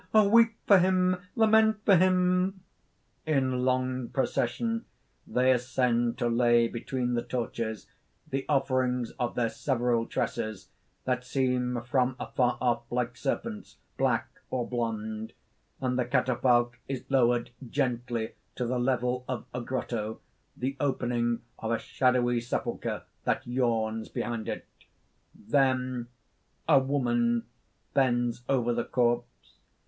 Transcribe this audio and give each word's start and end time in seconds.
O 0.15 0.27
weep 0.27 0.55
for 0.65 0.79
him! 0.79 1.17
Lament 1.35 1.85
for 1.85 1.95
him!" 1.95 2.61
(_In 3.27 3.63
long 3.63 4.07
procession 4.09 4.85
they 5.27 5.51
ascend 5.51 6.17
to 6.17 6.27
lay 6.27 6.67
between 6.67 7.13
the 7.13 7.21
torches 7.21 7.85
the 8.27 8.43
offerings 8.49 9.11
of 9.19 9.35
their 9.35 9.47
several 9.51 10.07
tresses, 10.07 10.69
that 11.05 11.23
seem 11.23 11.81
from 11.83 12.15
afar 12.19 12.57
off 12.59 12.81
like 12.91 13.15
serpents, 13.15 13.77
black 13.95 14.27
or 14.49 14.67
blond; 14.67 15.33
and 15.79 15.99
the 15.99 16.05
catafalque 16.05 16.79
is 16.87 17.03
lowered 17.09 17.51
gently 17.69 18.31
to 18.55 18.65
the 18.65 18.79
level 18.79 19.23
of, 19.27 19.45
a 19.53 19.61
grotto, 19.61 20.19
the 20.57 20.75
opening 20.79 21.43
of 21.59 21.69
a 21.69 21.77
shadowy 21.77 22.41
sepulchre 22.41 23.03
that 23.25 23.45
yawns 23.45 24.09
behind 24.09 24.49
it._ 24.49 24.63
Then) 25.35 26.07
A 26.67 26.79
WOMAN 26.79 27.43
(_bends 27.95 28.41
over 28.49 28.73
the 28.73 28.85
corpse. 28.85 29.57